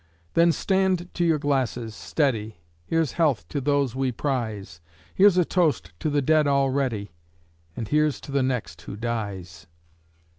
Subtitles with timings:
[0.33, 2.57] Then stand to your glasses, steady,
[2.87, 4.81] Here's health to those we prize,
[5.13, 7.11] Here's a toast to the dead already,
[7.77, 9.67] And here's to the next who dies.